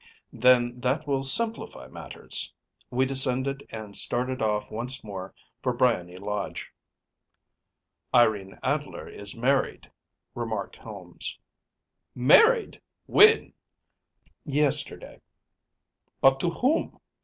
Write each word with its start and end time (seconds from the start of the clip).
‚ÄĚ 0.33 0.41
“Then 0.41 0.79
that 0.81 1.05
will 1.05 1.21
simplify 1.21 1.87
matters.‚ÄĚ 1.87 2.53
We 2.89 3.05
descended 3.05 3.67
and 3.69 3.95
started 3.95 4.41
off 4.41 4.71
once 4.71 5.03
more 5.03 5.35
for 5.61 5.73
Briony 5.73 6.17
Lodge. 6.17 6.73
“Irene 8.11 8.57
Adler 8.63 9.07
is 9.07 9.37
married,‚ÄĚ 9.37 9.91
remarked 10.33 10.77
Holmes. 10.77 11.37
“Married! 12.15 12.81
When?‚ÄĚ 13.05 13.53
‚ÄúYesterday.‚ÄĚ 14.47 15.21
“But 16.19 16.39
to 16.39 16.49
whom? 16.49 16.99